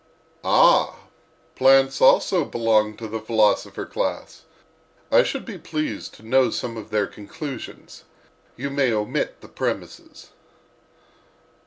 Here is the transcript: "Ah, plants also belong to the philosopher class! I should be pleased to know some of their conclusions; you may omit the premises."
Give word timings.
"Ah, 0.43 0.95
plants 1.55 2.01
also 2.01 2.43
belong 2.43 2.97
to 2.97 3.07
the 3.07 3.19
philosopher 3.19 3.85
class! 3.85 4.45
I 5.11 5.21
should 5.21 5.45
be 5.45 5.59
pleased 5.59 6.15
to 6.15 6.27
know 6.27 6.49
some 6.49 6.75
of 6.75 6.89
their 6.89 7.05
conclusions; 7.05 8.05
you 8.57 8.71
may 8.71 8.91
omit 8.91 9.41
the 9.41 9.47
premises." 9.47 10.31